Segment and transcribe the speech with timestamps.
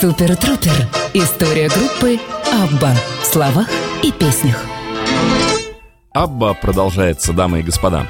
[0.00, 0.86] Супер Трупер.
[1.12, 2.20] История группы
[2.52, 3.68] Абба в словах
[4.04, 4.64] и песнях.
[6.12, 8.06] Абба продолжается, дамы и господа.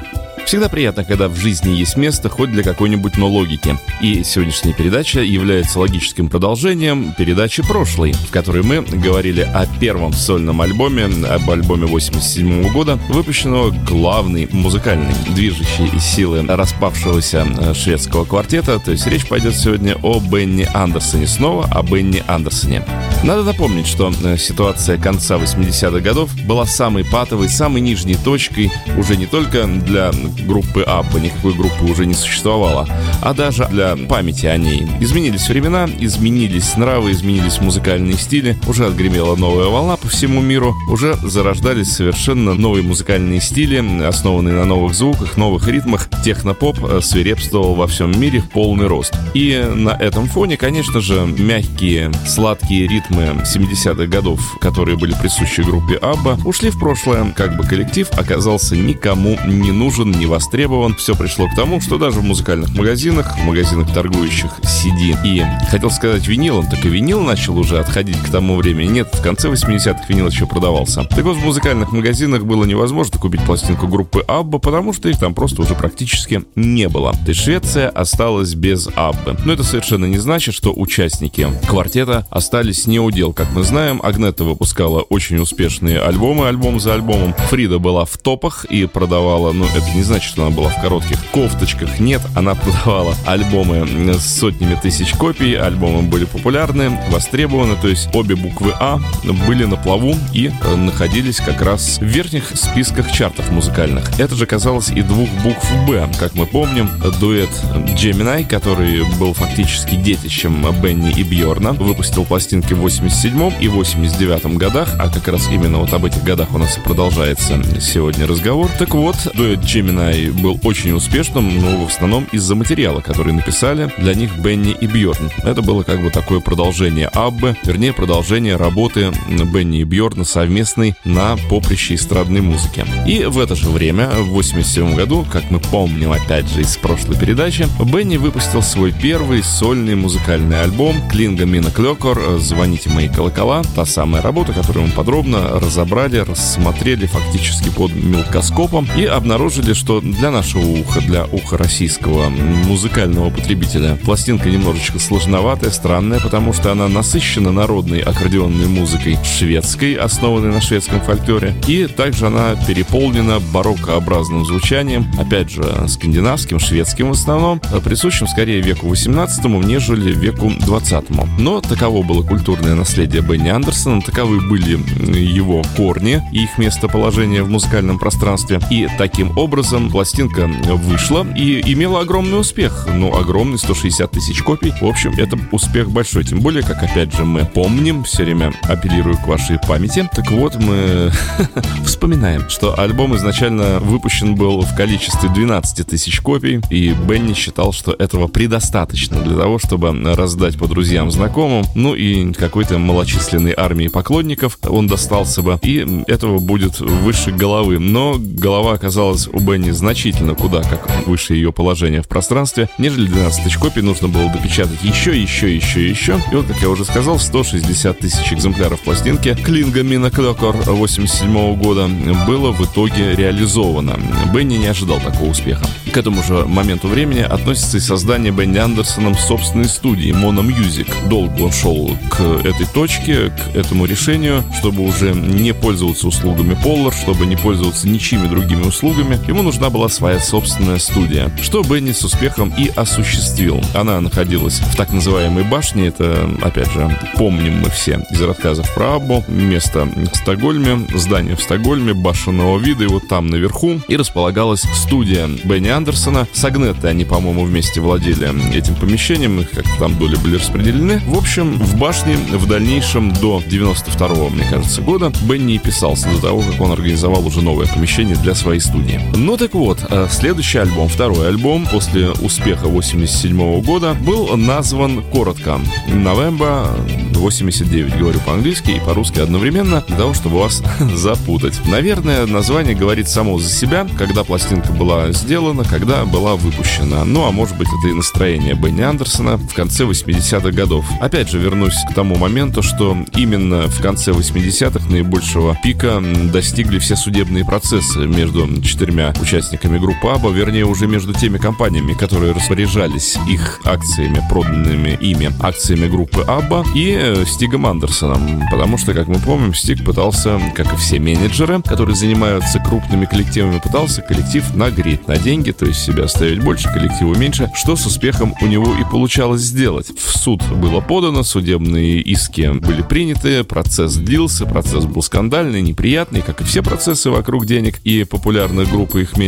[0.48, 3.76] Всегда приятно, когда в жизни есть место хоть для какой-нибудь, но логики.
[4.00, 10.62] И сегодняшняя передача является логическим продолжением передачи прошлой, в которой мы говорили о первом сольном
[10.62, 18.78] альбоме, об альбоме 87 года, выпущенного главной музыкальной, движущей силы распавшегося э, шведского квартета.
[18.78, 22.84] То есть речь пойдет сегодня о Бенни Андерсоне снова, о Бенни Андерсоне.
[23.22, 29.18] Надо напомнить, что э, ситуация конца 80-х годов была самой патовой, самой нижней точкой уже
[29.18, 30.10] не только для
[30.46, 32.88] группы Абба, никакой группы уже не существовало,
[33.22, 34.86] а даже для памяти о ней.
[35.00, 41.16] Изменились времена, изменились нравы, изменились музыкальные стили, уже отгремела новая волна по всему миру, уже
[41.16, 46.08] зарождались совершенно новые музыкальные стили, основанные на новых звуках, новых ритмах.
[46.24, 49.14] Технопоп э, свирепствовал во всем мире в полный рост.
[49.34, 55.96] И на этом фоне, конечно же, мягкие, сладкие ритмы 70-х годов, которые были присущи группе
[55.96, 60.94] Абба, ушли в прошлое, как бы коллектив оказался никому не нужен, не востребован.
[60.94, 65.90] Все пришло к тому, что даже в музыкальных магазинах, в магазинах, торгующих CD и, хотел
[65.90, 68.88] сказать, винилом, так и винил начал уже отходить к тому времени.
[68.88, 71.04] Нет, в конце 80-х винил еще продавался.
[71.04, 75.34] Так вот, в музыкальных магазинах было невозможно купить пластинку группы Абба, потому что их там
[75.34, 77.12] просто уже практически не было.
[77.12, 79.36] То есть Швеция осталась без Аббы.
[79.44, 83.32] Но это совершенно не значит, что участники квартета остались не у дел.
[83.32, 87.34] Как мы знаем, Агнета выпускала очень успешные альбомы, альбом за альбомом.
[87.48, 91.24] Фрида была в топах и продавала, ну, это не значит, что она была в коротких
[91.26, 92.00] кофточках.
[92.00, 98.34] Нет, она продавала альбомы с сотнями тысяч копий, альбомы были популярны, востребованы, то есть обе
[98.34, 98.98] буквы А
[99.46, 104.18] были на плаву и э, находились как раз в верхних списках чартов музыкальных.
[104.18, 106.08] Это же казалось и двух букв Б.
[106.18, 107.50] Как мы помним, дуэт
[107.94, 114.96] Gemini, который был фактически детищем Бенни и Бьорна, выпустил пластинки в 87 и 89 годах,
[114.98, 118.68] а как раз именно вот об этих годах у нас и продолжается сегодня разговор.
[118.80, 123.92] Так вот, дуэт Gemini и был очень успешным, но в основном из-за материала, который написали
[123.98, 125.30] для них Бенни и Бьорн.
[125.42, 129.12] Это было как бы такое продолжение Аббы, вернее продолжение работы
[129.52, 132.84] Бенни и Бьорна совместной на поприще эстрадной музыки.
[133.06, 137.16] И в это же время, в 87 году, как мы помним опять же из прошлой
[137.16, 142.38] передачи, Бенни выпустил свой первый сольный музыкальный альбом «Клинга Мина Клёкор.
[142.38, 143.62] Звоните мои колокола».
[143.74, 150.30] Та самая работа, которую мы подробно разобрали, рассмотрели фактически под мелкоскопом и обнаружили, что для
[150.30, 157.52] нашего уха, для уха российского музыкального потребителя пластинка немножечко сложноватая, странная, потому что она насыщена
[157.52, 165.50] народной аккордеонной музыкой шведской, основанной на шведском фольклоре, и также она переполнена бароккообразным звучанием, опять
[165.50, 171.04] же, скандинавским, шведским в основном, присущим скорее веку 18 нежели веку 20
[171.38, 174.78] Но таково было культурное наследие Бенни Андерсона, таковы были
[175.18, 181.60] его корни и их местоположение в музыкальном пространстве, и таким образом образом пластинка вышла и
[181.72, 182.86] имела огромный успех.
[182.92, 184.72] Ну, огромный, 160 тысяч копий.
[184.80, 186.24] В общем, это успех большой.
[186.24, 190.08] Тем более, как опять же мы помним, все время апеллирую к вашей памяти.
[190.14, 191.12] Так вот, мы
[191.84, 197.92] вспоминаем, что альбом изначально выпущен был в количестве 12 тысяч копий, и Бенни считал, что
[197.92, 204.58] этого предостаточно для того, чтобы раздать по друзьям, знакомым, ну и какой-то малочисленной армии поклонников
[204.66, 207.78] он достался бы, и этого будет выше головы.
[207.78, 213.44] Но голова оказалась у Бенни значительно куда как выше ее положения в пространстве, нежели 12
[213.44, 216.20] тысяч копий нужно было допечатать еще, еще, еще, еще.
[216.32, 221.88] И вот, как я уже сказал, 160 тысяч экземпляров пластинки Клинга Мина Клёкор 87 года
[222.26, 223.98] было в итоге реализовано.
[224.32, 225.66] Бенни не ожидал такого успеха.
[225.92, 230.88] К этому же моменту времени относится и создание Бенни Андерсоном собственной студии Mono Music.
[231.08, 236.94] Долго он шел к этой точке, к этому решению, чтобы уже не пользоваться услугами Polar,
[236.94, 239.18] чтобы не пользоваться ничьими другими услугами.
[239.26, 243.60] Ему нужна была своя собственная студия, что Бенни с успехом и осуществил.
[243.74, 248.94] Она находилась в так называемой башне, это, опять же, помним мы все из рассказов про
[248.94, 254.62] Аббу, место в Стокгольме, здание в Стокгольме, башенного вида, и вот там наверху и располагалась
[254.74, 256.28] студия Бенни Андерсона.
[256.32, 261.00] С Агнеттой они, по-моему, вместе владели этим помещением, их как-то там доли были распределены.
[261.04, 266.20] В общем, в башне в дальнейшем до 92-го, мне кажется, года Бенни и писался до
[266.20, 269.00] того, как он организовал уже новое помещение для своей студии.
[269.16, 275.60] Но так вот, э, следующий альбом, второй альбом после успеха 87 года был назван коротко
[275.88, 276.68] November
[277.14, 277.98] 89.
[277.98, 280.62] Говорю по-английски и по-русски одновременно, для того, чтобы вас
[280.94, 281.60] запутать.
[281.66, 287.04] Наверное, название говорит само за себя, когда пластинка была сделана, когда была выпущена.
[287.04, 290.84] Ну, а может быть, это и настроение Бенни Андерсона в конце 80-х годов.
[291.00, 296.02] Опять же, вернусь к тому моменту, что именно в конце 80-х наибольшего пика
[296.32, 299.37] достигли все судебные процессы между четырьмя участниками
[299.78, 306.22] группы АБА, вернее, уже между теми компаниями, которые распоряжались их акциями, проданными ими акциями группы
[306.22, 308.42] АББА и э, Стигом Андерсоном.
[308.50, 313.58] Потому что, как мы помним, Стиг пытался, как и все менеджеры, которые занимаются крупными коллективами,
[313.58, 318.34] пытался коллектив нагреть на деньги, то есть себя оставить больше, коллективу меньше, что с успехом
[318.40, 319.88] у него и получалось сделать.
[319.98, 326.40] В суд было подано, судебные иски были приняты, процесс длился, процесс был скандальный, неприятный, как
[326.40, 329.27] и все процессы вокруг денег и популярных групп и их менеджеров.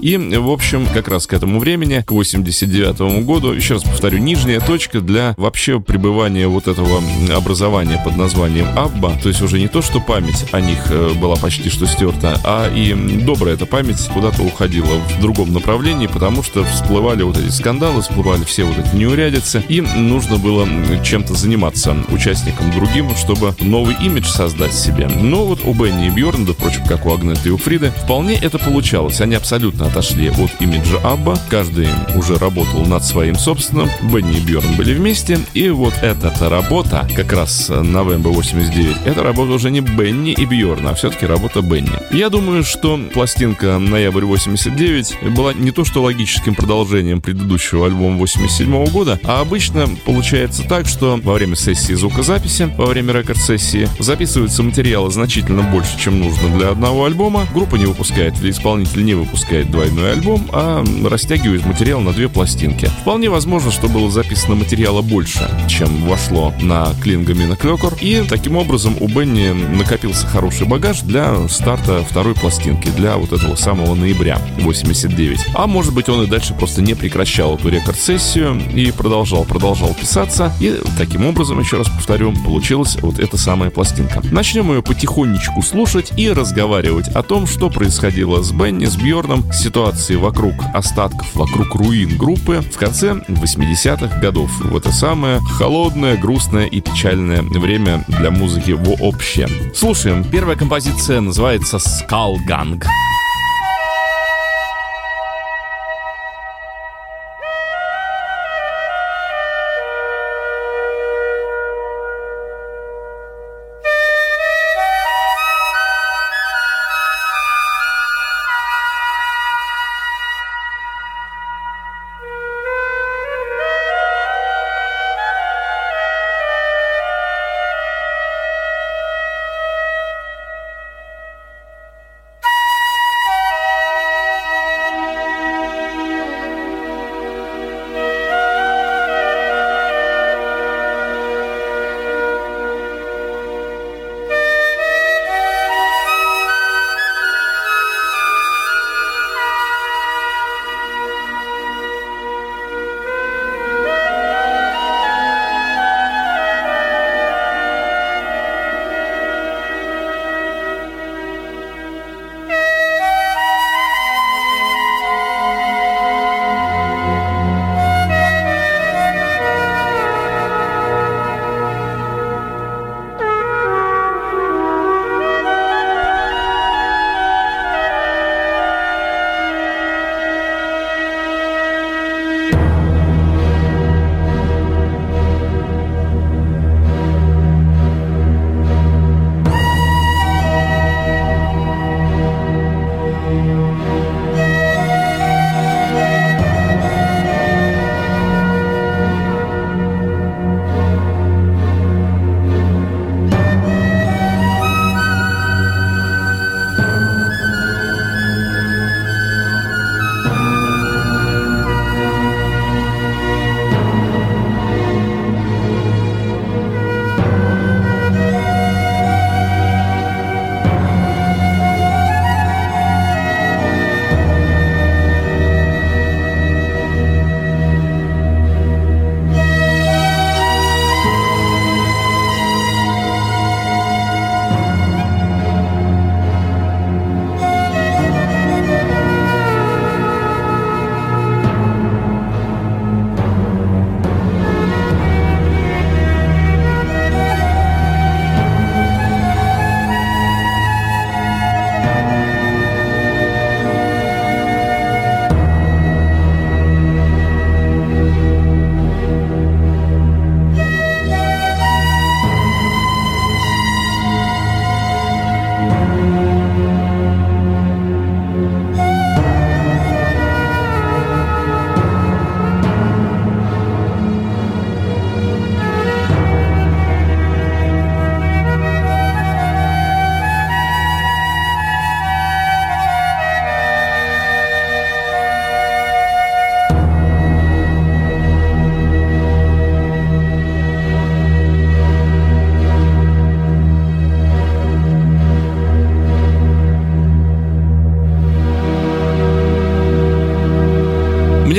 [0.00, 4.60] И, в общем, как раз к этому времени, к 89 году, еще раз повторю, нижняя
[4.60, 7.02] точка для вообще пребывания вот этого
[7.34, 11.36] образования под названием Абба, то есть уже не то, что память о них э, была
[11.36, 16.64] почти что стерта, а и добрая эта память куда-то уходила в другом направлении, потому что
[16.64, 20.66] всплывали вот эти скандалы, всплывали все вот эти неурядицы, и нужно было
[21.04, 25.08] чем-то заниматься участникам другим, чтобы новый имидж создать себе.
[25.08, 28.36] Но вот у Бенни и Бьорна, да, впрочем, как у Агнеты и у Фриды, вполне
[28.36, 29.20] это получалось.
[29.20, 34.74] Они абсолютно отошли от имиджа Абба, каждый уже работал над своим собственным, Бенни и Бьорн
[34.76, 40.32] были вместе, и вот эта работа, как раз November 89, это работа уже не Бенни
[40.32, 41.90] и Бьорна, а все-таки работа Бенни.
[42.10, 48.86] Я думаю, что пластинка Ноябрь 89 была не то что логическим продолжением предыдущего альбома 87
[48.86, 55.10] года, а обычно получается так, что во время сессии звукозаписи, во время рекорд-сессии, записываются материалы
[55.12, 59.27] значительно больше, чем нужно для одного альбома, группа не выпускает или исполнитель не выпускает
[59.70, 62.86] двойной альбом, а растягивает материал на две пластинки.
[63.00, 68.96] Вполне возможно, что было записано материала больше, чем вошло на Клингамина Клёкор, и таким образом
[69.00, 75.46] у Бенни накопился хороший багаж для старта второй пластинки, для вот этого самого ноября 89.
[75.54, 80.52] А может быть он и дальше просто не прекращал эту рекорд-сессию и продолжал, продолжал писаться,
[80.60, 84.22] и таким образом, еще раз повторю, получилась вот эта самая пластинка.
[84.30, 90.16] Начнем ее потихонечку слушать и разговаривать о том, что происходило с Бенни, с Бьорном, ситуации
[90.16, 94.50] вокруг остатков, вокруг руин группы в конце 80-х годов.
[94.60, 99.48] В это самое холодное, грустное и печальное время для музыки вообще.
[99.74, 100.24] Слушаем.
[100.24, 102.84] Первая композиция называется «Skull Gang».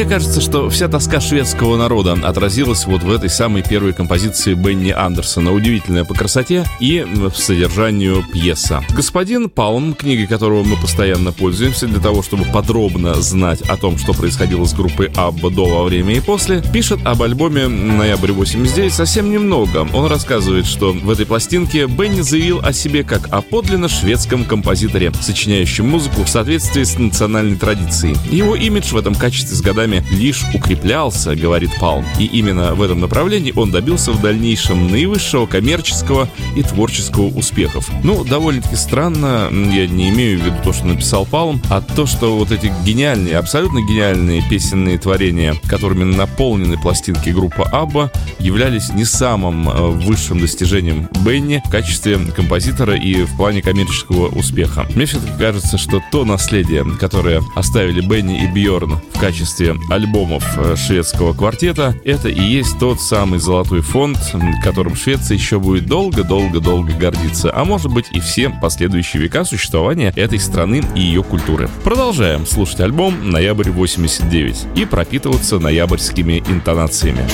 [0.09, 5.53] Кажется, что вся тоска шведского народа отразилась вот в этой самой первой композиции Бенни Андерсона,
[5.53, 8.83] удивительная по красоте и в содержанию пьеса.
[8.89, 14.13] Господин Палм, книгой которого мы постоянно пользуемся для того, чтобы подробно знать о том, что
[14.13, 19.29] происходило с группой Абба до, во время и после, пишет об альбоме «Ноябрь 89» совсем
[19.29, 19.87] немного.
[19.93, 25.11] Он рассказывает, что в этой пластинке Бенни заявил о себе как о подлинно шведском композиторе,
[25.21, 28.17] сочиняющем музыку в соответствии с национальной традицией.
[28.31, 32.06] Его имидж в этом качестве с годами лишь укреплялся, говорит Палм.
[32.20, 37.89] И именно в этом направлении он добился в дальнейшем наивысшего коммерческого и творческого успехов.
[38.03, 42.38] Ну, довольно-таки странно, я не имею в виду то, что написал Палм, а то, что
[42.38, 49.70] вот эти гениальные, абсолютно гениальные песенные творения, которыми наполнены пластинки группы Абба, являлись не самым
[49.70, 54.86] э, высшим достижением Бенни в качестве композитора и в плане коммерческого успеха.
[54.96, 60.75] Мне все-таки кажется, что то наследие, которое оставили Бенни и Бьорн в качестве альбомов э,
[60.75, 64.17] шведского квартета, это и есть тот самый золотой фонд,
[64.63, 70.39] которым Швеция еще будет долго-долго-долго гордиться, а может быть и все последующие века существования этой
[70.39, 71.69] страны и ее культуры.
[71.84, 77.25] Продолжаем слушать альбом «Ноябрь 89» и пропитываться ноябрьскими интонациями.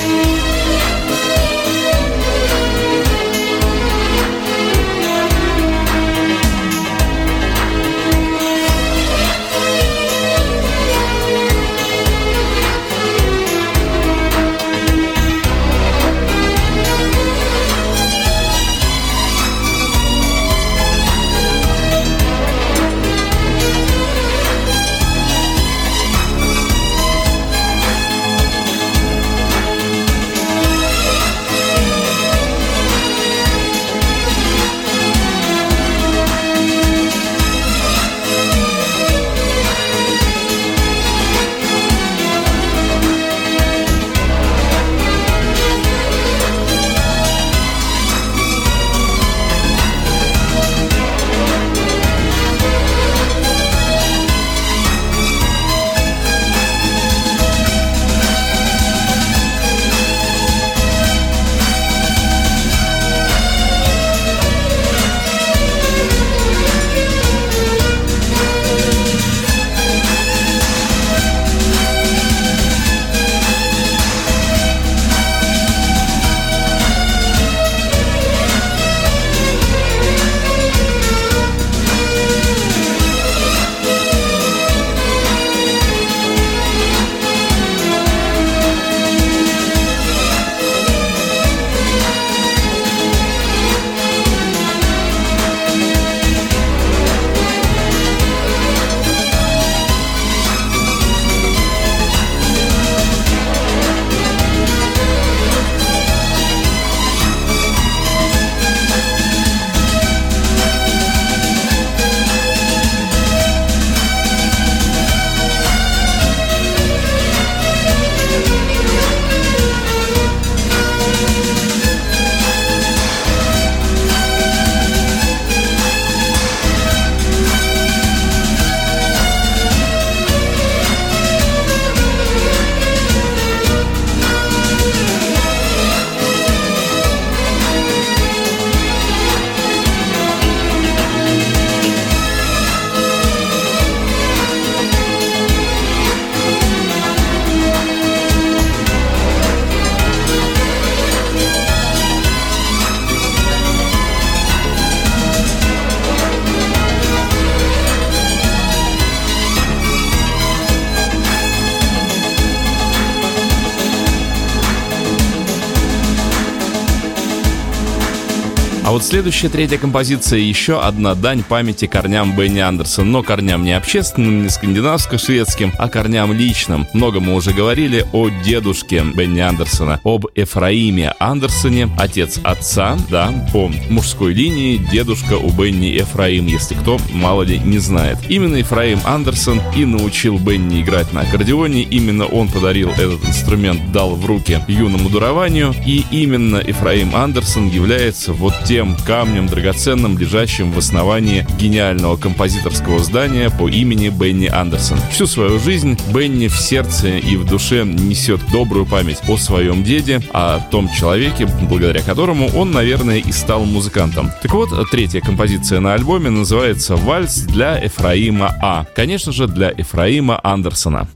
[169.05, 174.49] Следующая, третья композиция еще одна дань памяти корням Бенни Андерсона, но корням не общественным, не
[174.49, 176.87] скандинавско-шведским, а корням личным.
[176.93, 183.71] Много мы уже говорили о дедушке Бенни Андерсона, об Эфраиме Андерсоне, отец отца, да, по
[183.89, 188.17] мужской линии дедушка у Бенни Эфраим, если кто мало ли не знает.
[188.27, 194.15] Именно Эфраим Андерсон и научил Бенни играть на аккордеоне, именно он подарил этот инструмент, дал
[194.15, 200.77] в руки юному дарованию, и именно Эфраим Андерсон является вот тем камнем драгоценным, лежащим в
[200.77, 204.97] основании гениального композиторского здания по имени Бенни Андерсон.
[205.11, 210.21] Всю свою жизнь Бенни в сердце и в душе несет добрую память о своем деде,
[210.33, 214.31] о том человеке, благодаря которому он, наверное, и стал музыкантом.
[214.41, 218.85] Так вот, третья композиция на альбоме называется «Вальс для Эфраима А».
[218.95, 221.07] Конечно же, для Эфраима Андерсона.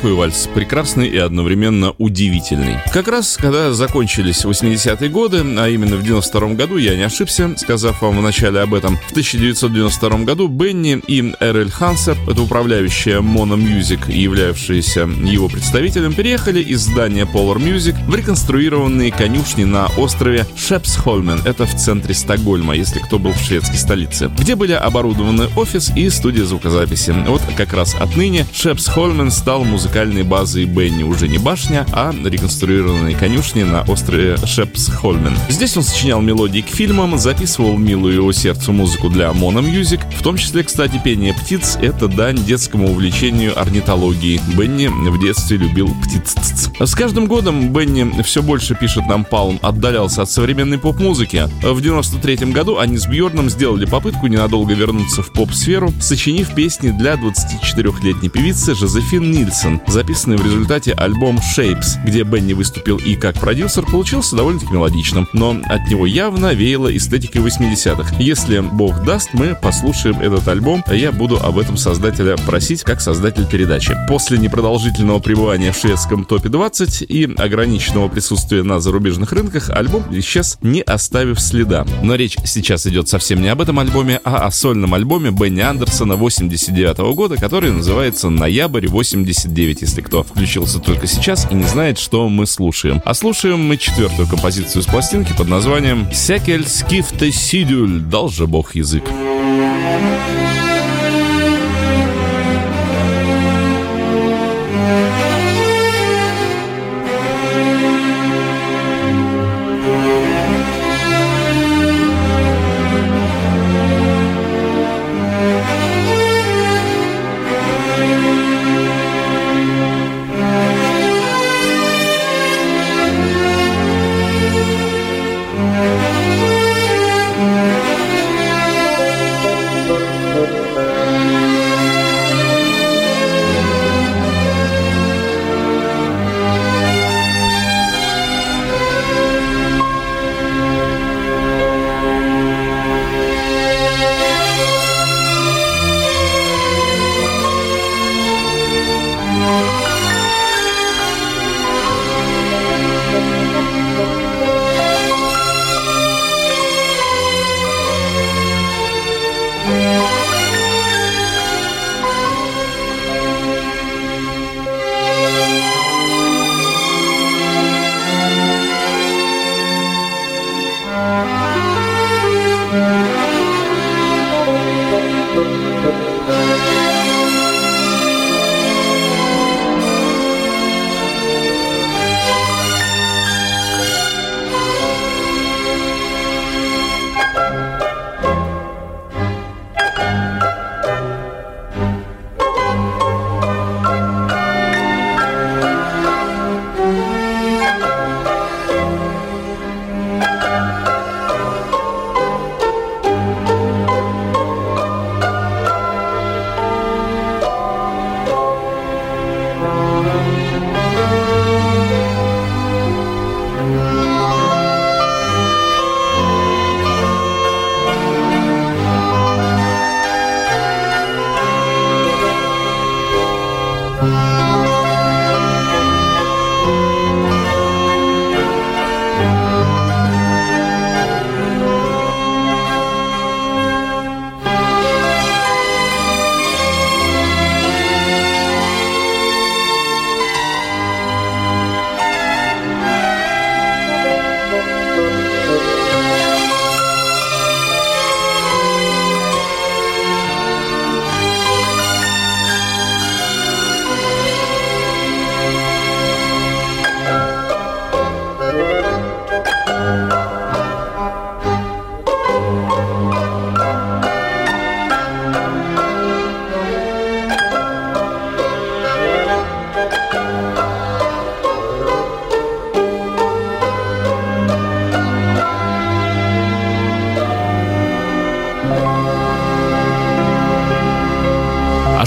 [0.00, 2.78] Такой вальс прекрасный и одновременно удивительный.
[2.90, 8.00] Как раз, когда закончились 80-е годы, а именно в 92 году, я не ошибся, сказав
[8.00, 13.58] вам в начале об этом, в 1992 году Бенни и Эрель Хансер, это управляющая Mono
[13.58, 21.42] Music являвшаяся его представителем, переехали из здания Polar Music в реконструированные конюшни на острове Шепсхольмен,
[21.44, 26.08] это в центре Стокгольма, если кто был в шведской столице, где были оборудованы офис и
[26.08, 27.14] студия звукозаписи.
[27.28, 33.64] Вот как раз отныне Шепсхольмен стал музыкальной базой Бенни, уже не башня, а реконструированные конюшни
[33.64, 35.36] на острове Шепсхольмен.
[35.48, 40.22] Здесь он сочинял мелодии к фильмам, записывал милую его сердцу музыку для Mono Music, в
[40.22, 44.40] том числе, кстати, пение птиц— это дань детскому увлечению орнитологией.
[44.56, 46.70] Бенни в детстве любил птиц.
[46.78, 51.48] С каждым годом Бенни все больше пишет нам Палм, отдалялся от современной поп-музыки.
[51.64, 57.14] В 93 году они с Бьорном сделали попытку ненадолго вернуться в поп-сферу, сочинив песни для
[57.14, 63.84] 24-летней певицы Жозефин Нильсон, записанные в результате альбом Shapes, где Бенни выступил и как продюсер,
[63.84, 68.16] получился довольно-таки мелодичным, но от него явно веяло эстетикой 80-х.
[68.18, 73.00] Если бог даст, мы послушаем этот альбом, а я буду об этом создателя просить как
[73.00, 73.96] создатель передачи.
[74.08, 80.58] После непродолжительного пребывания в шведском топе 20 и ограниченного присутствия на зарубежных рынках, альбом исчез,
[80.62, 81.86] не оставив следа.
[82.02, 86.16] Но речь сейчас идет совсем не об этом альбоме, а о сольном альбоме Бенни Андерсона
[86.16, 91.98] 89 -го года, который называется «Ноябрь 89», если кто включился только сейчас и не знает,
[91.98, 93.00] что мы слушаем.
[93.04, 98.74] А слушаем мы четвертую композицию с пластинки под названием «Секель скифте сидюль», дал же бог
[98.74, 99.04] язык.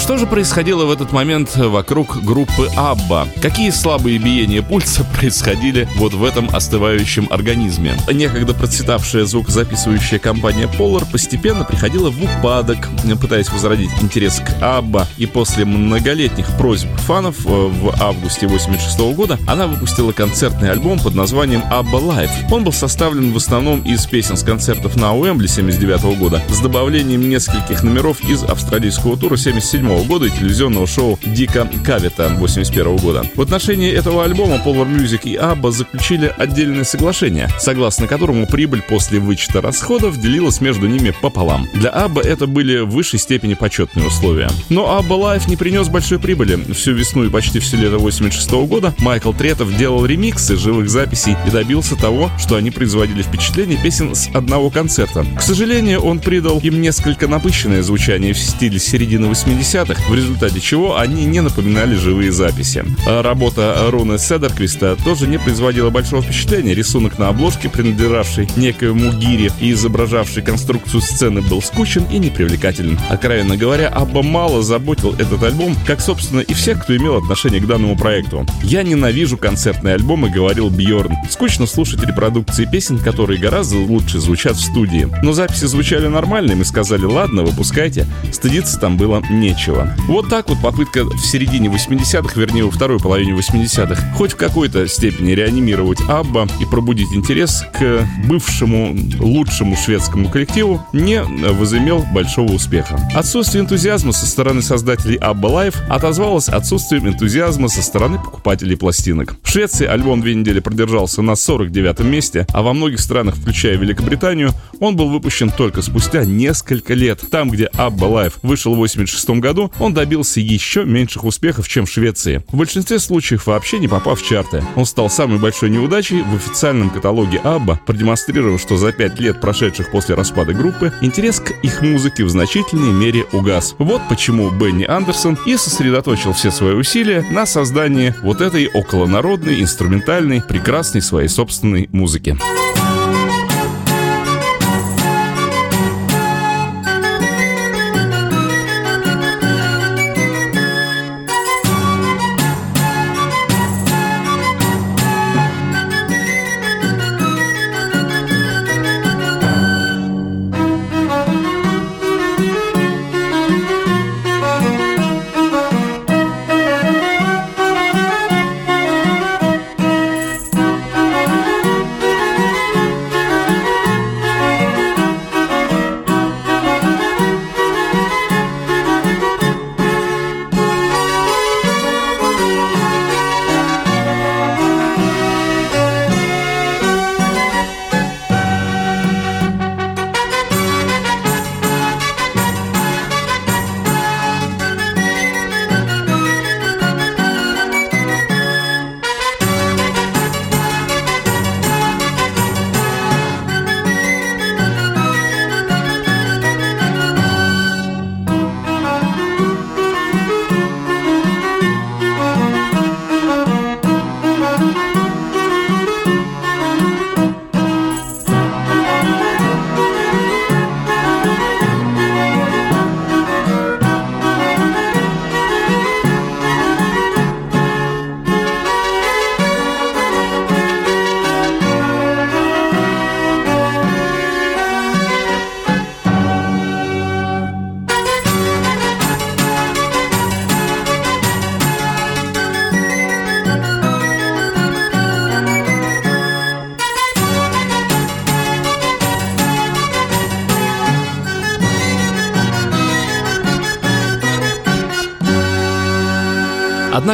[0.03, 3.25] Что же происходило в этот момент вокруг группы Абба?
[3.41, 7.95] Какие слабые биения пульса происходили вот в этом остывающем организме?
[8.11, 12.89] Некогда процветавшая звукозаписывающая компания Polar постепенно приходила в упадок,
[13.21, 19.39] пытаясь возродить интерес к Абба, и после многолетних просьб фанов э, в августе 86 года
[19.47, 22.51] она выпустила концертный альбом под названием Абба Live.
[22.51, 27.29] Он был составлен в основном из песен с концертов на Уэмбли 79 года с добавлением
[27.29, 33.23] нескольких номеров из австралийского тура 77 года и телевизионного шоу Дика Кавита 81 года.
[33.35, 39.19] В отношении этого альбома Polar Music и Абба заключили отдельное соглашение, согласно которому прибыль после
[39.19, 41.67] вычета расходов делилась между ними пополам.
[41.73, 44.49] Для Абба это были в высшей степени почетные условия.
[44.69, 46.55] Но ABBA Live не принес большой прибыли.
[46.73, 51.51] Всю весну и почти все лето 86 года Майкл Третов делал ремиксы живых записей и
[51.51, 55.25] добился того, что они производили впечатление песен с одного концерта.
[55.37, 60.97] К сожалению, он придал им несколько напыщенное звучание в стиле середины 80-х, в результате чего
[60.97, 62.85] они не напоминали живые записи.
[63.05, 66.73] А работа Руны Седерквиста тоже не производила большого впечатления.
[66.73, 72.99] Рисунок на обложке, принадлежавший некоему гире и изображавший конструкцию сцены, был скучен и непривлекателен.
[73.09, 77.67] Откровенно говоря, Абба мало заботил этот альбом, как, собственно, и всех, кто имел отношение к
[77.67, 78.45] данному проекту.
[78.63, 81.15] «Я ненавижу концертные альбомы»,— говорил Бьорн.
[81.29, 85.07] «Скучно слушать репродукции песен, которые гораздо лучше звучат в студии.
[85.21, 88.05] Но записи звучали нормально, мы сказали, ладно, выпускайте.
[88.31, 89.72] Стыдиться там было нечего».
[90.07, 94.87] Вот так вот попытка в середине 80-х, вернее, во второй половине 80-х, хоть в какой-то
[94.87, 102.99] степени реанимировать Абба и пробудить интерес к бывшему лучшему шведскому коллективу, не возымел большого успеха.
[103.15, 109.35] Отсутствие энтузиазма со стороны создателей Abba Life отозвалось отсутствием энтузиазма со стороны покупателей пластинок.
[109.43, 114.51] В Швеции альбом две недели продержался на 49-м месте, а во многих странах, включая Великобританию,
[114.79, 117.21] он был выпущен только спустя несколько лет.
[117.31, 121.89] Там, где Abba Life вышел в 86 году, он добился еще меньших успехов, чем в
[121.89, 122.43] Швеции.
[122.47, 124.63] В большинстве случаев вообще не попав в чарты.
[124.75, 129.91] Он стал самой большой неудачей в официальном каталоге Абба, продемонстрировав, что за пять лет, прошедших
[129.91, 133.75] после распада группы, интерес к их музыке в значительной мере угас.
[133.77, 140.41] Вот почему Бенни Андерсон и сосредоточил все свои усилия на создании вот этой околонародной, инструментальной,
[140.41, 142.37] прекрасной своей собственной музыки.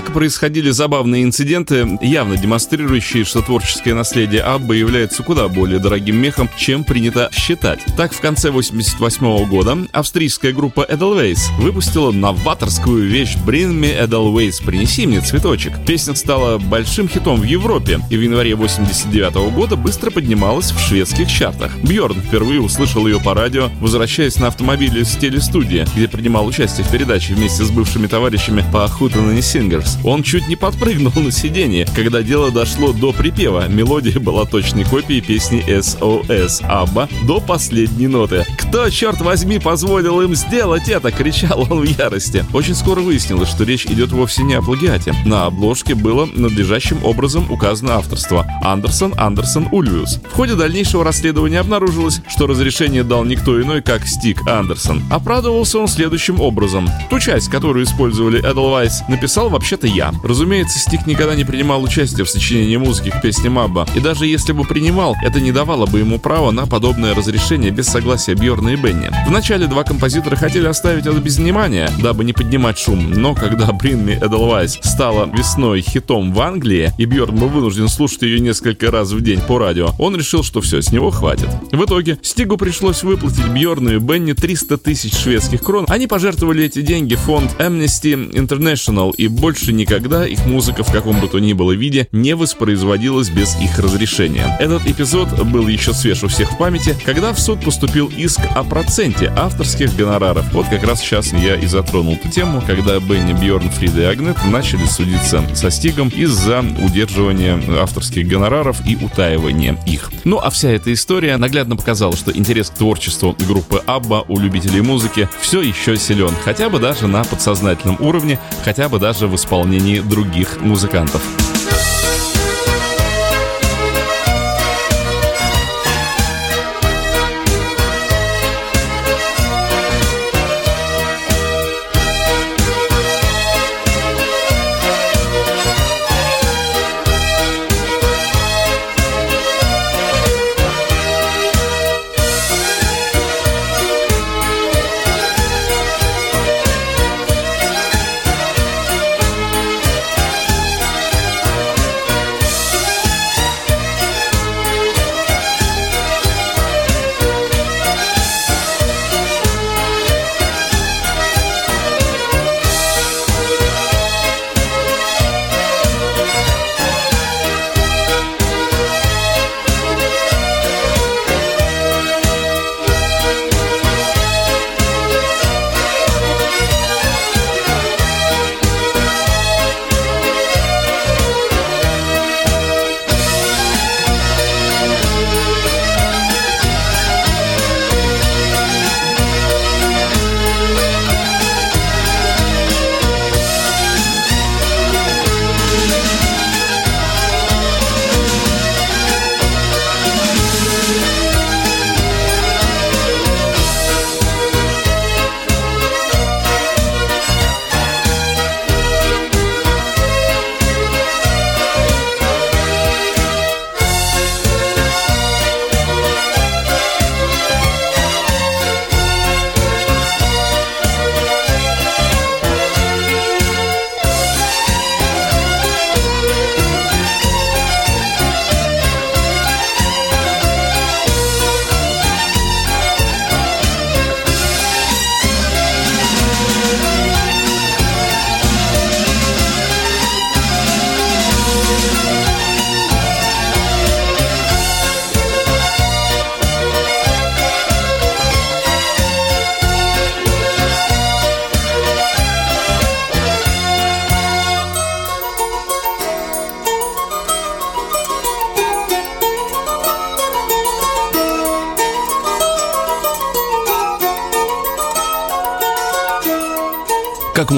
[0.10, 6.50] Однако происходили забавные инциденты, явно демонстрирующие, что творческое наследие Абба является куда более дорогим мехом,
[6.58, 7.82] чем принято считать.
[7.96, 15.06] Так, в конце 88 года австрийская группа Edelweiss выпустила новаторскую вещь «Bring me Edelweiss, принеси
[15.06, 15.74] мне цветочек».
[15.86, 21.30] Песня стала большим хитом в Европе и в январе 89 года быстро поднималась в шведских
[21.32, 21.78] чартах.
[21.84, 26.92] Бьорн впервые услышал ее по радио, возвращаясь на автомобиле с телестудии, где принимал участие в
[26.92, 29.99] передаче вместе с бывшими товарищами по Хутен и Сингер Strangers.
[30.04, 33.68] Он чуть не подпрыгнул на сиденье, когда дело дошло до припева.
[33.68, 38.46] Мелодия была точной копией песни SOS Абба до последней ноты.
[38.58, 42.46] «Кто, черт возьми, позволил им сделать это?»— кричал он в ярости.
[42.54, 45.14] Очень скоро выяснилось, что речь идет вовсе не о плагиате.
[45.26, 50.20] На обложке было надлежащим образом указано авторство Андерсон Андерсон Ульвиус.
[50.32, 55.04] В ходе дальнейшего расследования обнаружилось, что разрешение дал никто иной, как Стик Андерсон.
[55.10, 56.88] Оправдывался он следующим образом.
[57.10, 60.14] Ту часть, которую использовали Эдельвайс, написал вообще-то я.
[60.24, 63.88] Разумеется, Стик никогда не принимал участие в сочинении музыки к песне Мабба.
[63.96, 67.88] И даже если бы принимал, это не давало бы ему права на подобное разрешение без
[67.88, 69.10] согласия Бьорна и Бенни.
[69.28, 74.14] Вначале два композитора хотели оставить это без внимания, дабы не поднимать шум, но когда Бринми
[74.14, 79.22] Эдельвайс стала весной хитом в Англии, и Бьорн был вынужден слушать ее несколько раз в
[79.22, 81.50] день по радио, он решил, что все, с него хватит.
[81.72, 85.86] В итоге Стигу пришлось выплатить Бьорну и Бенни 300 тысяч шведских крон.
[85.88, 91.20] Они пожертвовали эти деньги в фонд Amnesty International, и больше никогда их музыка в каком
[91.20, 94.58] бы то ни было виде не воспроизводилась без их разрешения.
[94.60, 98.64] Этот эпизод был еще свеж у всех в памяти, когда в суд поступил иск о
[98.64, 100.52] проценте авторских гонораров.
[100.54, 104.38] Вот как раз сейчас я и затронул эту тему, когда Бенни, Бьорн, Фрида и Агнет
[104.46, 110.12] начали судиться со Стигом из-за удерживания авторских гонораров и утаивания их.
[110.26, 114.82] Ну а вся эта история наглядно показала, что интерес к творчеству группы Абба у любителей
[114.82, 119.69] музыки все еще силен, хотя бы даже на подсознательном уровне, хотя бы даже в исполнении
[120.02, 121.49] других музыкантов.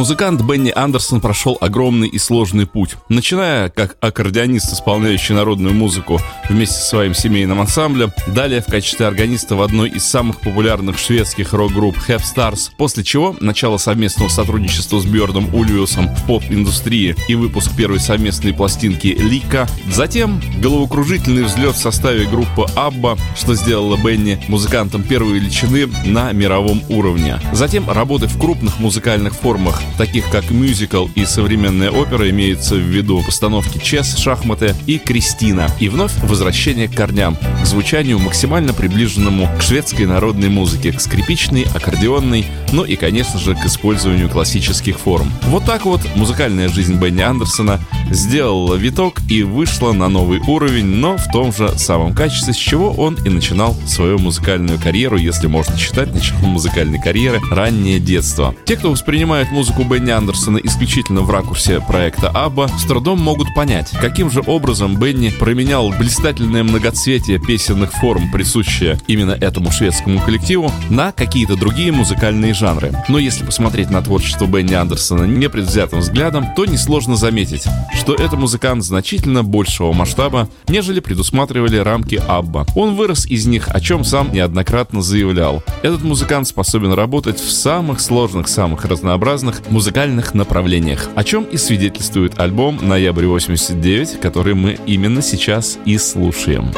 [0.02, 2.96] Музыкант, Бенни Андерсон прошел огромный и сложный путь.
[3.08, 9.56] Начиная как аккордеонист, исполняющий народную музыку вместе со своим семейным ансамблем, далее в качестве органиста
[9.56, 15.06] в одной из самых популярных шведских рок-групп Have Stars, после чего начало совместного сотрудничества с
[15.06, 22.26] Бjörном Ульвиусом в поп-индустрии и выпуск первой совместной пластинки Лика, затем головокружительный взлет в составе
[22.26, 27.40] группы Абба, что сделало Бенни музыкантом первой величины на мировом уровне.
[27.54, 33.22] Затем работы в крупных музыкальных формах, таких как мюзикл и современная опера, имеется в виду
[33.24, 35.68] постановки чес, шахматы и Кристина.
[35.80, 41.66] И вновь возвращение к корням, к звучанию максимально приближенному к шведской народной музыке, к скрипичной,
[41.74, 45.32] аккордеонной, ну и, конечно же, к использованию классических форм.
[45.44, 51.18] Вот так вот музыкальная жизнь Бенни Андерсона сделала виток и вышла на новый уровень, но
[51.18, 55.78] в том же самом качестве, с чего он и начинал свою музыкальную карьеру, если можно
[55.78, 58.56] считать началом музыкальной карьеры, раннее детство.
[58.66, 63.54] Те, кто воспринимает музыку музыку Бенни Андерсона исключительно в ракурсе проекта Абба, с трудом могут
[63.56, 70.72] понять, каким же образом Бенни променял блистательное многоцветие песенных форм, присущее именно этому шведскому коллективу,
[70.90, 72.92] на какие-то другие музыкальные жанры.
[73.08, 77.66] Но если посмотреть на творчество Бенни Андерсона непредвзятым взглядом, то несложно заметить,
[77.96, 82.66] что это музыкант значительно большего масштаба, нежели предусматривали рамки Абба.
[82.76, 85.64] Он вырос из них, о чем сам неоднократно заявлял.
[85.82, 92.40] Этот музыкант способен работать в самых сложных, самых разнообразных музыкальных направлениях, о чем и свидетельствует
[92.40, 96.72] альбом «Ноябрь 89», который мы именно сейчас и слушаем.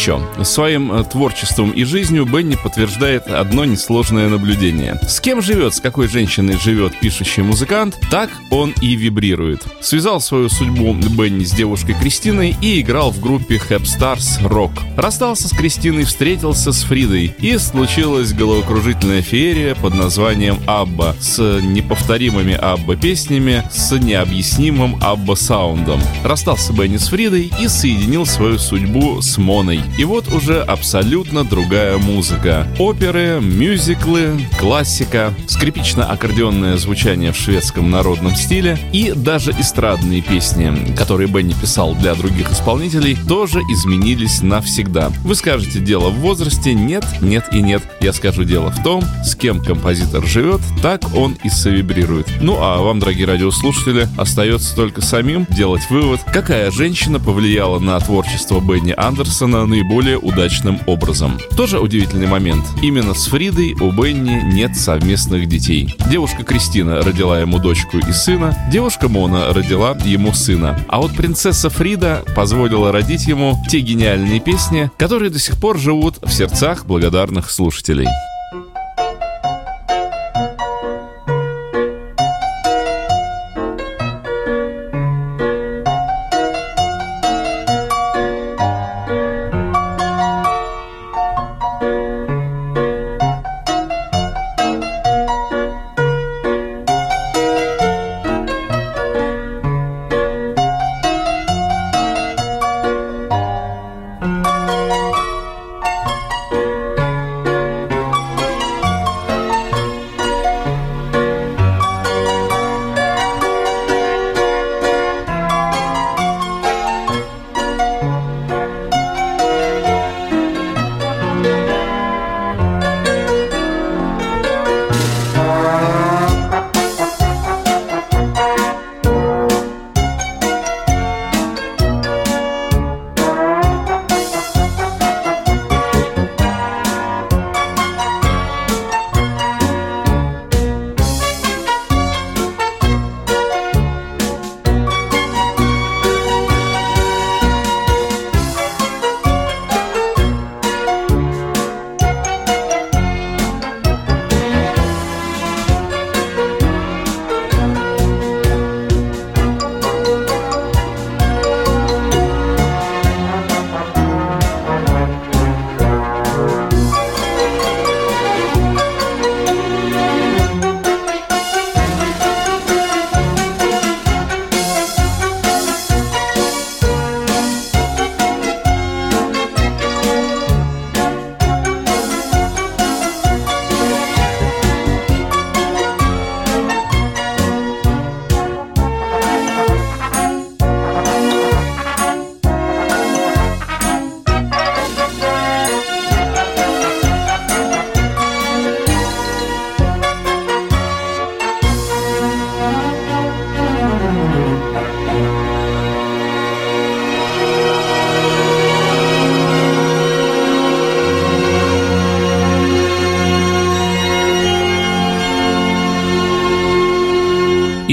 [0.00, 0.20] Еще.
[0.44, 4.98] Своим э, творчеством и жизнью Бенни подтверждает одно несложное наблюдение.
[5.06, 9.62] С кем живет, с какой женщиной живет пишущий музыкант, так он и вибрирует.
[9.82, 14.70] Связал свою судьбу Бенни с девушкой Кристиной и играл в группе Hep Stars Rock.
[14.96, 22.54] Расстался с Кристиной, встретился с Фридой, и случилась головокружительная феерия под названием «Абба» с неповторимыми
[22.54, 26.00] Абба песнями, с необъяснимым Абба саундом.
[26.24, 29.80] Расстался Бенни с Фридой и соединил свою судьбу с Моной.
[29.98, 32.66] И вот уже абсолютно другая музыка.
[32.78, 41.54] Оперы, мюзиклы, классика, скрипично-аккордеонное звучание в шведском народном стиле и даже эстрадные песни, которые Бенни
[41.54, 45.10] писал для других исполнителей, тоже изменились навсегда.
[45.24, 46.74] Вы скажете, дело в возрасте?
[46.74, 47.82] Нет, нет и нет.
[48.00, 52.26] Я скажу, дело в том, с кем композитор живет, так он и совибрирует.
[52.40, 58.60] Ну а вам, дорогие радиослушатели, остается только самим делать вывод, какая женщина повлияла на творчество
[58.60, 61.38] Бенни Андерсона, наиболее удачным образом.
[61.56, 62.66] Тоже удивительный момент.
[62.82, 65.94] Именно с Фридой у Бенни нет совместных детей.
[66.10, 70.78] Девушка Кристина родила ему дочку и сына, девушка Мона родила ему сына.
[70.88, 76.18] А вот принцесса Фрида позволила родить ему те гениальные песни, которые до сих пор живут
[76.22, 78.08] в сердцах благодарных слушателей.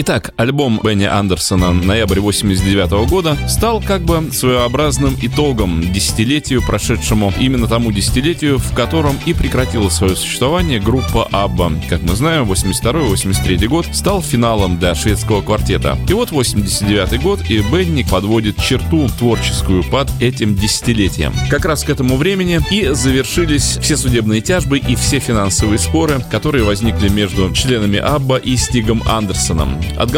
[0.08, 7.68] Итак, альбом Бенни Андерсона ноябрь 89 года стал как бы своеобразным итогом десятилетию, прошедшему именно
[7.68, 11.72] тому десятилетию, в котором и прекратила свое существование группа Абба.
[11.90, 15.98] Как мы знаем, 82-83 год стал финалом для шведского квартета.
[16.08, 21.34] И вот 89 год, и Бенни подводит черту творческую под этим десятилетием.
[21.50, 26.64] Как раз к этому времени и завершились все судебные тяжбы и все финансовые споры, которые
[26.64, 29.78] возникли между членами Абба и Стигом Андерсоном.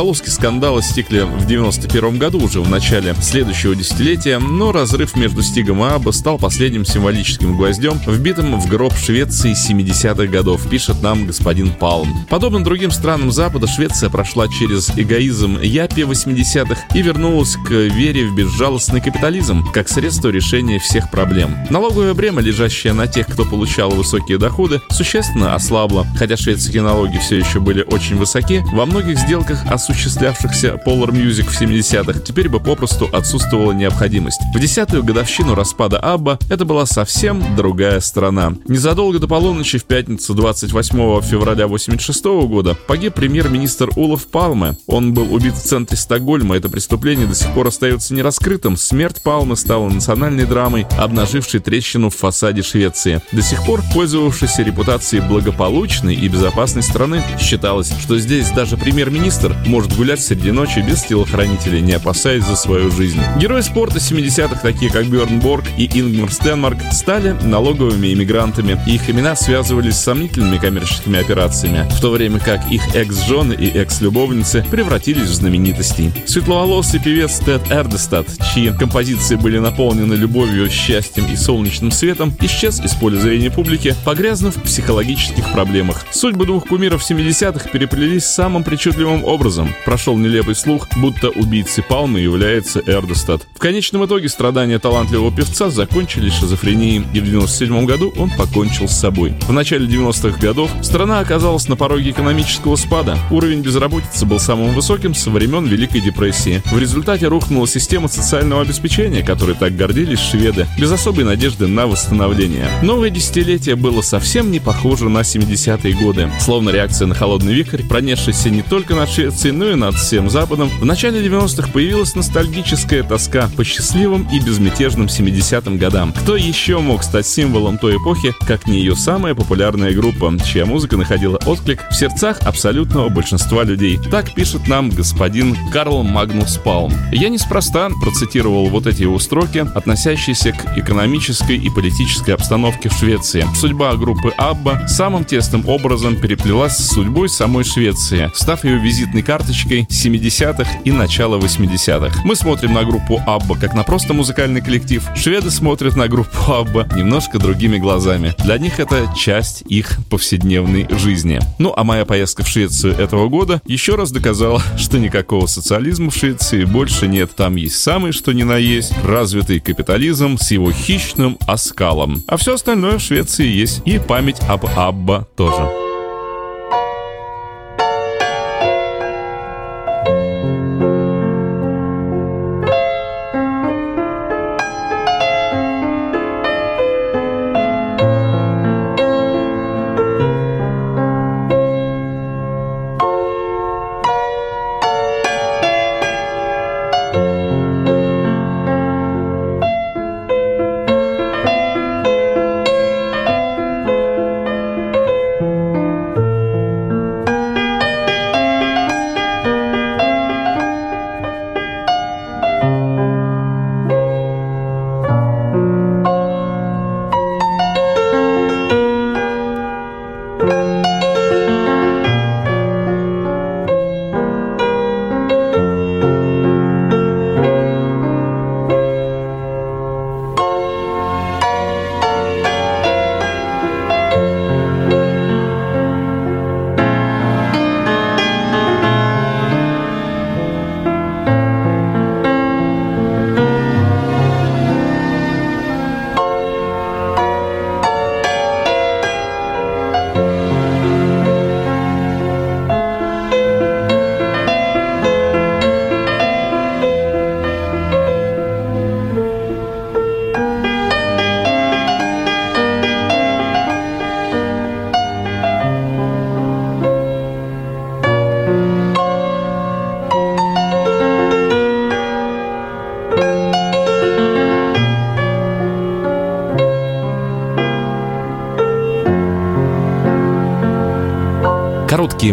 [0.09, 5.83] Отголоски скандала стекли в 91 году, уже в начале следующего десятилетия, но разрыв между Стигом
[5.83, 11.71] и Абба стал последним символическим гвоздем, вбитым в гроб Швеции 70-х годов, пишет нам господин
[11.71, 12.25] Палм.
[12.27, 18.35] Подобно другим странам Запада, Швеция прошла через эгоизм Япи 80-х и вернулась к вере в
[18.35, 21.55] безжалостный капитализм, как средство решения всех проблем.
[21.69, 26.07] Налоговое бремя, лежащее на тех, кто получал высокие доходы, существенно ослабло.
[26.17, 29.63] Хотя шведские налоги все еще были очень высоки, во многих сделках
[29.99, 34.39] осуществлявшихся Polar Music в 70-х, теперь бы попросту отсутствовала необходимость.
[34.55, 38.53] В десятую годовщину распада Абба это была совсем другая страна.
[38.65, 44.77] Незадолго до полуночи в пятницу 28 февраля 86 года погиб премьер-министр Улов Палме.
[44.87, 46.55] Он был убит в центре Стокгольма.
[46.55, 48.77] Это преступление до сих пор остается нераскрытым.
[48.77, 53.21] Смерть Палмы стала национальной драмой, обнажившей трещину в фасаде Швеции.
[53.33, 59.88] До сих пор пользовавшейся репутацией благополучной и безопасной страны, считалось, что здесь даже премьер-министр может
[59.95, 63.19] гулять среди ночи без телохранителей, не опасаясь за свою жизнь.
[63.37, 69.09] Герои спорта 70-х, такие как Бjörn Борг и Ингмар Стенмарк, стали налоговыми иммигрантами, и их
[69.09, 75.29] имена связывались с сомнительными коммерческими операциями, в то время как их экс-жены и экс-любовницы превратились
[75.29, 76.11] в знаменитостей.
[76.25, 82.93] Светловолосый певец Тед Эрдестад, чьи композиции были наполнены любовью, счастьем и солнечным светом, исчез из
[82.93, 86.05] поля зрения публики, погрязнув в психологических проблемах.
[86.11, 89.73] Судьбы двух кумиров 70-х переплелись самым причудливым образом.
[89.85, 93.47] Прошел нелепый слух, будто убийцей Палмы является Эрдостад.
[93.55, 98.97] В конечном итоге страдания талантливого певца закончились шизофренией, и в 97 году он покончил с
[98.97, 99.33] собой.
[99.47, 103.17] В начале 90-х годов страна оказалась на пороге экономического спада.
[103.31, 106.61] Уровень безработицы был самым высоким со времен Великой депрессии.
[106.65, 112.67] В результате рухнула система социального обеспечения, которой так гордились шведы, без особой надежды на восстановление.
[112.83, 116.31] Новое десятилетие было совсем не похоже на 70-е годы.
[116.39, 120.69] Словно реакция на холодный вихрь, пронесшийся не только над Швецией, но и над всем Западом,
[120.79, 126.13] в начале 90-х появилась ностальгическая тоска по счастливым и безмятежным 70-м годам.
[126.13, 130.97] Кто еще мог стать символом той эпохи, как не ее самая популярная группа, чья музыка
[130.97, 133.99] находила отклик в сердцах абсолютного большинства людей.
[134.09, 136.91] Так пишет нам господин Карл Магнус Палм.
[137.11, 143.45] Я неспроста процитировал вот эти его строки, относящиеся к экономической и политической обстановке в Швеции.
[143.55, 149.58] Судьба группы Абба самым тесным образом переплелась с судьбой самой Швеции, став ее визитной карточкой
[149.65, 152.21] 70-х и начала 80-х.
[152.25, 155.03] Мы смотрим на группу Абба как на просто музыкальный коллектив.
[155.15, 158.33] Шведы смотрят на группу Абба немножко другими глазами.
[158.39, 161.39] Для них это часть их повседневной жизни.
[161.57, 166.15] Ну а моя поездка в Швецию этого года еще раз доказала, что никакого социализма в
[166.15, 167.31] Швеции больше нет.
[167.35, 172.23] Там есть самый что ни на есть развитый капитализм с его хищным оскалом.
[172.27, 173.81] А все остальное в Швеции есть.
[173.85, 175.88] И память об Абба тоже.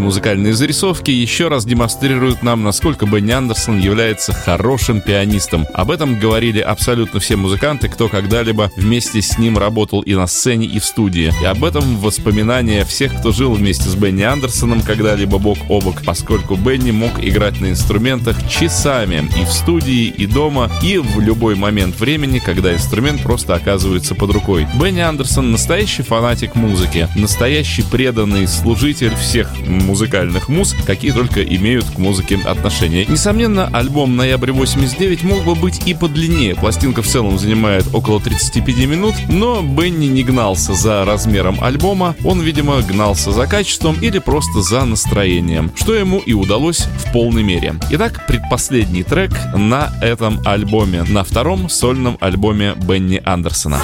[0.07, 5.66] Музыкальные зарисовки еще раз демонстрируют нам, насколько Бенни Андерсон является хорошим пианистом.
[5.74, 10.66] Об этом говорили абсолютно все музыканты, кто когда-либо вместе с ним работал и на сцене,
[10.66, 11.32] и в студии.
[11.42, 16.02] И об этом воспоминания всех, кто жил вместе с Бенни Андерсоном когда-либо бок о бок,
[16.04, 21.57] поскольку Бенни мог играть на инструментах часами и в студии, и дома, и в любой
[21.57, 24.68] момент времени, когда инструмент просто оказывается под рукой.
[24.80, 29.50] Бенни Андерсон настоящий фанатик музыки, настоящий преданный служитель всех всех
[29.97, 33.07] музыкальных муз, какие только имеют к музыке отношения.
[33.07, 36.55] Несомненно, альбом «Ноябрь 89» мог бы быть и подлиннее.
[36.55, 42.42] Пластинка в целом занимает около 35 минут, но Бенни не гнался за размером альбома, он,
[42.42, 47.76] видимо, гнался за качеством или просто за настроением, что ему и удалось в полной мере.
[47.90, 53.80] Итак, предпоследний трек на этом альбоме, на втором сольном альбоме Бенни Андерсона.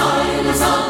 [0.52, 0.81] the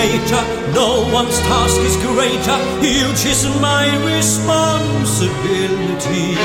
[0.00, 0.42] conducator.
[0.72, 2.56] No one's task is greater.
[2.80, 6.36] Huge is my responsibility.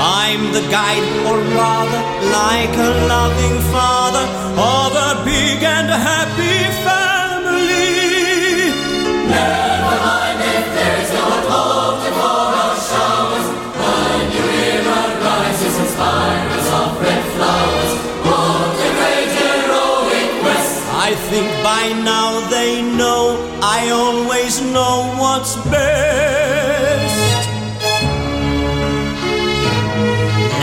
[0.00, 2.02] I'm the guide, or rather,
[2.40, 4.26] like a loving father
[4.60, 6.13] of a big and happy
[21.64, 27.48] by now they know I always know what's best.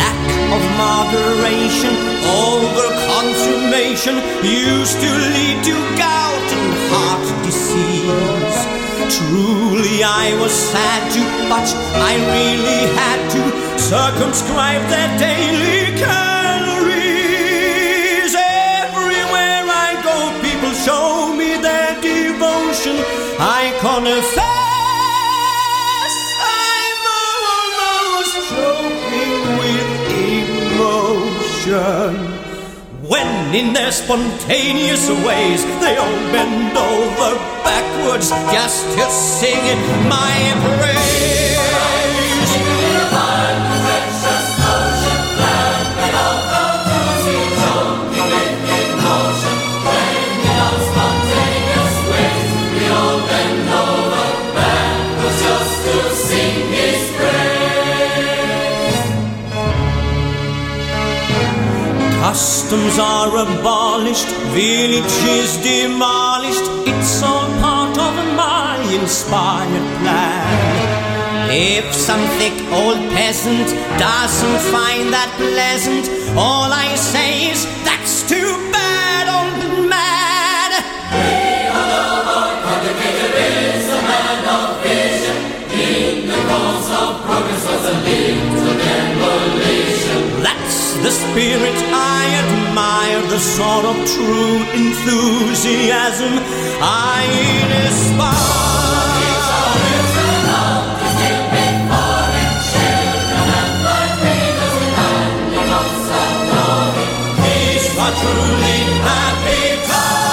[0.02, 0.24] Lack
[0.56, 1.94] of moderation,
[2.46, 8.60] over consummation used to lead to gout and heart disease.
[9.16, 11.68] Truly, I was sad to, but
[12.10, 13.42] I really had to
[13.92, 16.31] circumscribe their daily calories.
[33.12, 40.34] When in their spontaneous ways they all bend over backwards just to sing in my
[40.78, 41.41] praise.
[62.32, 64.26] Customs are abolished,
[64.56, 66.64] villages demolished.
[66.88, 71.52] It's all part of my inspired plan.
[71.52, 73.68] If some thick old peasant
[74.00, 76.08] doesn't find that pleasant,
[76.38, 80.32] all I say is that's too bad, old man.
[87.52, 88.51] That's the
[91.10, 96.34] spirit I admire, the sort of true enthusiasm
[96.82, 97.26] I
[97.88, 98.60] inspire.
[108.12, 110.26] Truly happy times.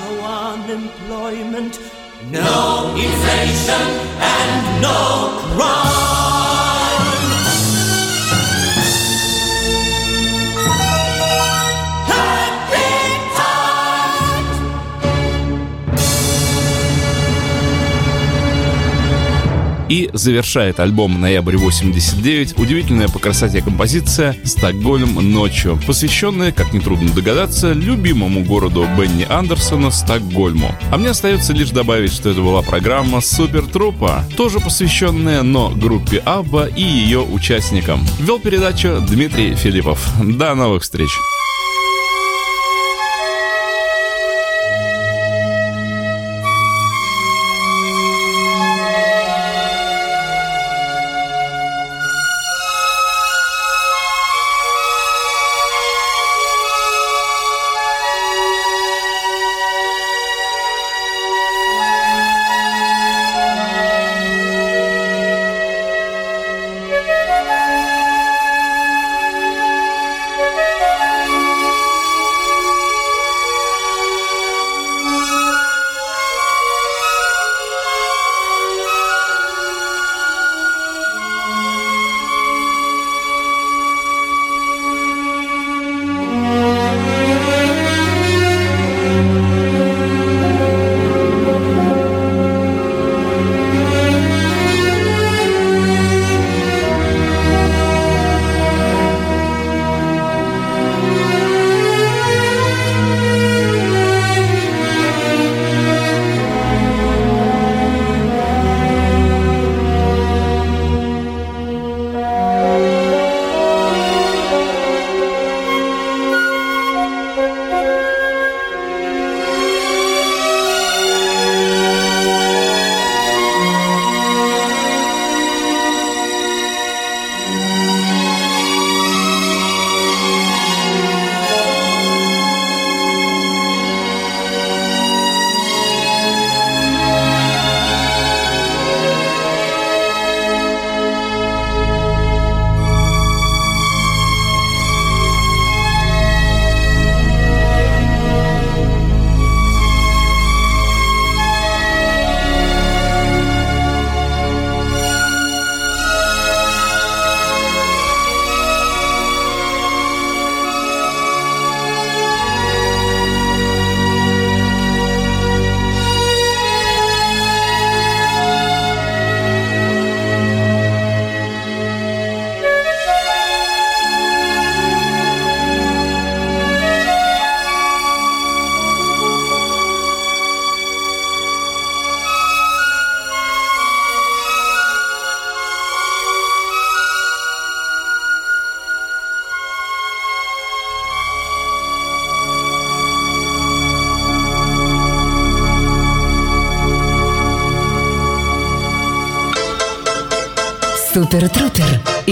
[0.00, 0.10] No
[0.50, 1.74] unemployment,
[2.30, 2.58] no
[2.96, 3.84] inflation,
[4.18, 4.98] and no
[5.54, 5.99] crime.
[19.90, 27.72] И завершает альбом «Ноябрь 89» удивительная по красоте композиция «Стокгольм ночью», посвященная, как нетрудно догадаться,
[27.72, 30.72] любимому городу Бенни Андерсона Стокгольму.
[30.92, 36.18] А мне остается лишь добавить, что это была программа «Супер Трупа», тоже посвященная, но группе
[36.18, 38.06] Абба и ее участникам.
[38.20, 40.08] Вел передачу Дмитрий Филиппов.
[40.22, 41.10] До новых встреч!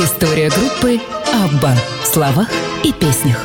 [0.01, 1.01] История группы
[1.35, 1.75] Абба
[2.05, 2.49] в словах
[2.85, 3.45] и песнях.